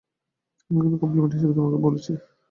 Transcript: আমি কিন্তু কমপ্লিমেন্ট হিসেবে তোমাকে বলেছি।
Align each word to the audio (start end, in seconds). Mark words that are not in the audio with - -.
আমি 0.69 0.79
কিন্তু 0.81 0.97
কমপ্লিমেন্ট 1.01 1.33
হিসেবে 1.35 1.53
তোমাকে 1.57 1.77
বলেছি। 1.85 2.11